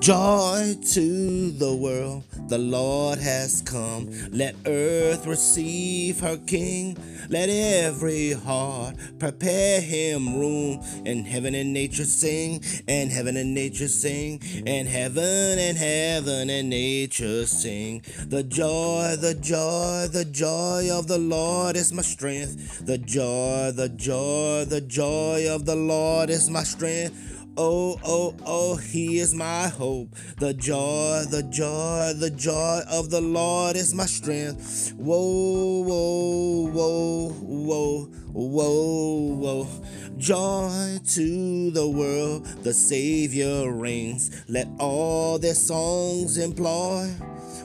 Joy 0.00 0.78
to 0.92 1.50
the 1.50 1.74
world, 1.74 2.24
the 2.48 2.56
Lord 2.56 3.18
has 3.18 3.60
come. 3.60 4.08
Let 4.30 4.56
earth 4.64 5.26
receive 5.26 6.20
her 6.20 6.38
King. 6.38 6.96
Let 7.28 7.50
every 7.50 8.32
heart 8.32 8.96
prepare 9.18 9.82
him 9.82 10.38
room. 10.38 10.82
And 11.04 11.26
heaven 11.26 11.54
and 11.54 11.74
nature 11.74 12.06
sing, 12.06 12.64
and 12.88 13.10
heaven 13.10 13.36
and 13.36 13.54
nature 13.54 13.88
sing, 13.88 14.40
and 14.66 14.88
heaven 14.88 15.58
and 15.58 15.76
heaven 15.76 16.48
and 16.48 16.70
nature 16.70 17.44
sing. 17.44 18.02
The 18.26 18.42
joy, 18.42 19.16
the 19.20 19.34
joy, 19.34 20.08
the 20.10 20.24
joy 20.24 20.88
of 20.90 21.08
the 21.08 21.18
Lord 21.18 21.76
is 21.76 21.92
my 21.92 22.00
strength. 22.00 22.86
The 22.86 22.96
joy, 22.96 23.72
the 23.72 23.90
joy, 23.90 24.64
the 24.64 24.80
joy 24.80 25.46
of 25.50 25.66
the 25.66 25.76
Lord 25.76 26.30
is 26.30 26.48
my 26.48 26.62
strength. 26.62 27.36
Oh, 27.62 28.00
oh, 28.06 28.34
oh, 28.46 28.76
he 28.76 29.18
is 29.18 29.34
my 29.34 29.68
hope. 29.68 30.16
The 30.38 30.54
joy, 30.54 31.24
the 31.28 31.42
joy, 31.42 32.14
the 32.16 32.30
joy 32.30 32.80
of 32.90 33.10
the 33.10 33.20
Lord 33.20 33.76
is 33.76 33.92
my 33.92 34.06
strength. 34.06 34.94
Whoa, 34.96 35.82
whoa, 35.82 36.70
whoa, 36.72 37.28
whoa, 37.28 38.04
whoa, 38.32 39.34
whoa. 39.34 39.68
Joy 40.16 41.00
to 41.08 41.70
the 41.72 41.86
world, 41.86 42.46
the 42.64 42.72
Savior 42.72 43.70
reigns. 43.70 44.30
Let 44.48 44.66
all 44.78 45.38
their 45.38 45.52
songs 45.54 46.38
employ. 46.38 47.10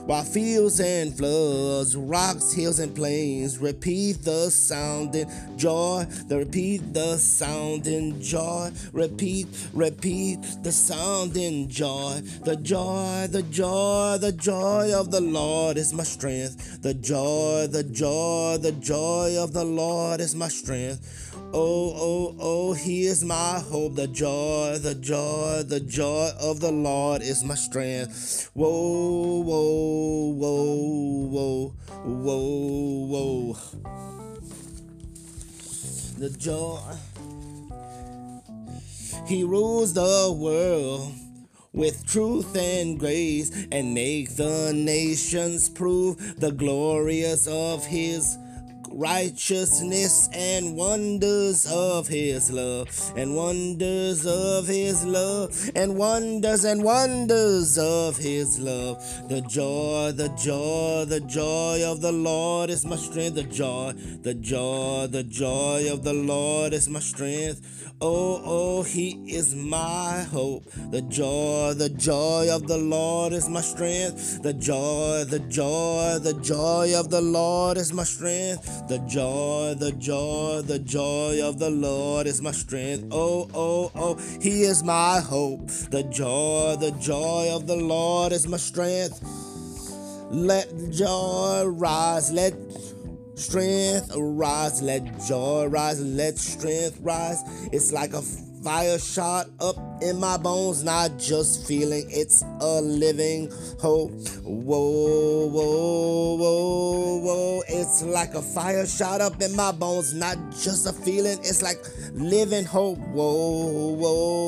While 0.06 0.22
fields 0.22 0.78
and 0.78 1.16
floods, 1.16 1.96
rocks, 1.96 2.52
hills, 2.52 2.78
and 2.78 2.94
plains 2.94 3.58
repeat 3.58 4.22
the 4.22 4.50
sounding 4.50 5.28
joy, 5.56 6.06
the 6.28 6.38
repeat 6.38 6.94
the 6.94 7.16
sounding 7.16 8.20
joy, 8.20 8.70
repeat, 8.92 9.48
repeat 9.74 10.38
the 10.62 10.70
sounding 10.70 11.68
joy, 11.68 12.20
the 12.44 12.54
joy, 12.54 13.26
the 13.28 13.42
joy, 13.42 14.18
the 14.20 14.30
joy 14.30 14.94
of 14.94 15.10
the 15.10 15.20
Lord 15.20 15.76
is 15.76 15.92
my 15.92 16.04
strength, 16.04 16.82
the 16.82 16.94
joy, 16.94 17.66
the 17.66 17.82
joy, 17.82 18.58
the 18.58 18.72
joy 18.72 19.36
of 19.36 19.54
the 19.54 19.64
Lord 19.64 20.20
is 20.20 20.36
my 20.36 20.46
strength. 20.46 21.32
Oh, 21.52 21.92
oh, 21.96 22.36
oh, 22.38 22.72
he 22.74 23.06
is 23.06 23.24
my 23.24 23.58
hope, 23.58 23.94
the 23.94 24.08
joy, 24.08 24.78
the 24.78 24.94
joy, 24.94 25.62
the 25.66 25.80
joy 25.80 26.30
of 26.40 26.60
the 26.60 26.72
Lord 26.72 27.22
is 27.22 27.42
my 27.44 27.54
strength. 27.54 28.50
Whoa, 28.54 29.42
whoa, 29.42 29.95
whoa, 30.32 31.26
whoa, 31.34 31.74
whoa, 32.04 33.06
whoa. 33.06 33.56
The 36.18 36.30
joy. 36.30 36.80
He 39.26 39.44
rules 39.44 39.92
the 39.92 40.34
world 40.36 41.12
with 41.72 42.06
truth 42.06 42.56
and 42.56 42.98
grace 42.98 43.50
and 43.70 43.92
make 43.92 44.36
the 44.36 44.72
nations 44.74 45.68
prove 45.68 46.40
the 46.40 46.52
glorious 46.52 47.46
of 47.46 47.84
his 47.84 48.38
righteousness 48.96 50.28
and 50.32 50.74
wonders 50.74 51.66
of 51.70 52.08
his 52.08 52.50
love 52.50 52.88
and 53.14 53.36
wonders 53.36 54.24
of 54.26 54.66
his 54.66 55.04
love 55.04 55.70
and 55.74 55.96
wonders 55.96 56.64
and 56.64 56.82
wonders 56.82 57.76
of 57.76 58.16
his 58.16 58.58
love. 58.58 58.96
The 59.28 59.42
joy 59.42 60.12
the 60.12 60.28
joy 60.30 61.04
the 61.04 61.20
joy 61.20 61.82
of 61.84 62.00
the 62.00 62.12
lord 62.12 62.70
is 62.70 62.86
my 62.86 62.96
strength. 62.96 63.34
The 63.34 63.44
joy 63.44 63.92
the 64.22 64.34
joy 64.34 65.06
the 65.10 65.22
joy 65.24 65.92
of 65.92 66.02
the 66.02 66.14
lord 66.14 66.72
is 66.72 66.88
my 66.88 67.00
strength. 67.00 67.92
Oh 68.00 68.40
oh 68.44 68.82
he 68.82 69.10
is 69.28 69.54
my 69.54 70.22
hope. 70.30 70.64
The 70.90 71.02
joy 71.02 71.74
the 71.74 71.90
joy 71.90 72.48
of 72.50 72.66
the 72.66 72.78
lord 72.78 73.34
is 73.34 73.48
my 73.48 73.60
strength. 73.60 74.42
The 74.42 74.54
joy 74.54 75.24
the 75.24 75.40
joy 75.40 76.18
the 76.18 76.34
joy 76.34 76.98
of 76.98 77.10
the 77.10 77.20
lord 77.20 77.76
is 77.76 77.92
my 77.92 78.04
strength 78.04 78.85
the 78.88 78.98
joy, 79.00 79.74
the 79.74 79.92
joy, 79.92 80.62
the 80.62 80.78
joy 80.78 81.40
of 81.42 81.58
the 81.58 81.70
Lord 81.70 82.26
is 82.26 82.40
my 82.40 82.52
strength. 82.52 83.08
Oh, 83.10 83.48
oh, 83.52 83.90
oh, 83.94 84.14
He 84.40 84.62
is 84.62 84.84
my 84.84 85.20
hope. 85.20 85.66
The 85.90 86.04
joy, 86.04 86.76
the 86.78 86.92
joy 86.92 87.50
of 87.52 87.66
the 87.66 87.76
Lord 87.76 88.32
is 88.32 88.46
my 88.46 88.58
strength. 88.58 89.20
Let 90.30 90.68
joy 90.90 91.64
rise, 91.66 92.30
let 92.32 92.54
strength 93.36 94.10
rise, 94.16 94.82
let 94.82 95.02
joy 95.26 95.66
rise, 95.66 96.00
let 96.00 96.38
strength 96.38 96.98
rise. 97.02 97.42
It's 97.72 97.92
like 97.92 98.12
a 98.12 98.22
fire 98.66 98.98
shot 98.98 99.46
up 99.60 99.76
in 100.02 100.18
my 100.18 100.36
bones, 100.36 100.82
not 100.82 101.16
just 101.18 101.68
feeling, 101.68 102.04
it's 102.10 102.42
a 102.60 102.80
living 102.80 103.48
hope. 103.80 104.10
Whoa, 104.42 105.46
whoa, 105.46 106.34
whoa, 106.36 107.16
whoa. 107.18 107.62
It's 107.68 108.02
like 108.02 108.34
a 108.34 108.42
fire 108.42 108.86
shot 108.86 109.20
up 109.20 109.40
in 109.40 109.54
my 109.54 109.70
bones, 109.70 110.14
not 110.14 110.36
just 110.50 110.86
a 110.88 110.92
feeling, 110.92 111.38
it's 111.40 111.62
like 111.62 111.78
living 112.12 112.64
hope. 112.64 112.98
Whoa, 112.98 113.94
whoa. 113.94 114.45